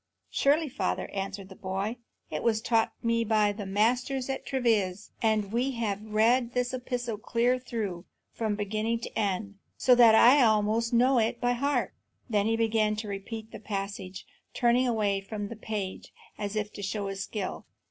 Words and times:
"Surely, 0.31 0.67
father," 0.67 1.11
answered 1.13 1.47
the 1.47 1.55
boy; 1.55 1.97
"it 2.31 2.41
was 2.41 2.59
taught 2.59 2.91
me 3.03 3.23
by 3.23 3.51
the 3.51 3.67
masters 3.67 4.31
at 4.31 4.47
Treves; 4.47 5.11
and 5.21 5.53
we 5.53 5.73
have 5.73 6.01
read 6.03 6.53
this 6.55 6.73
epistle 6.73 7.19
clear 7.19 7.59
through, 7.59 8.05
from 8.33 8.55
beginning 8.55 8.97
to 9.01 9.15
end, 9.15 9.59
so 9.77 9.93
that 9.93 10.15
I 10.15 10.41
almost 10.41 10.91
know 10.91 11.19
it 11.19 11.39
by 11.39 11.53
heart." 11.53 11.93
Then 12.27 12.47
he 12.47 12.55
began 12.57 12.93
again 12.93 12.95
to 12.95 13.07
repeat 13.09 13.51
the 13.51 13.59
passage, 13.59 14.25
turning 14.55 14.87
away 14.87 15.21
from 15.21 15.49
the 15.49 15.55
page 15.55 16.11
as 16.35 16.55
if 16.55 16.73
to 16.73 16.81
show 16.81 17.05
his 17.05 17.21
skill. 17.23 17.67